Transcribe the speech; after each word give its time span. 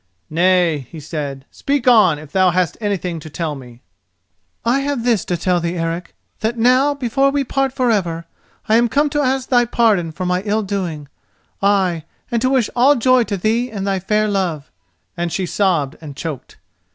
"Nay," 0.31 0.87
he 0.89 0.99
said, 0.99 1.45
"speak 1.51 1.87
on, 1.87 2.17
if 2.17 2.31
thou 2.31 2.49
hast 2.49 2.75
anything 2.81 3.19
to 3.19 3.29
tell 3.29 3.53
me." 3.53 3.83
"I 4.65 4.79
have 4.79 5.03
this 5.03 5.23
to 5.25 5.37
tell 5.37 5.59
thee, 5.59 5.77
Eric; 5.77 6.15
that 6.39 6.57
now, 6.57 6.95
before 6.95 7.29
we 7.29 7.43
part 7.43 7.71
for 7.71 7.91
ever, 7.91 8.25
I 8.67 8.77
am 8.77 8.89
come 8.89 9.11
to 9.11 9.21
ask 9.21 9.49
thy 9.49 9.65
pardon 9.65 10.11
for 10.11 10.25
my 10.25 10.41
ill 10.41 10.63
doing—ay, 10.63 12.05
and 12.31 12.41
to 12.41 12.49
wish 12.49 12.71
all 12.75 12.95
joy 12.95 13.25
to 13.25 13.37
thee 13.37 13.69
and 13.69 13.85
thy 13.85 13.99
fair 13.99 14.27
love," 14.27 14.71
and 15.15 15.31
she 15.31 15.45
sobbed 15.45 15.95
and 16.01 16.15
choked. 16.17 16.57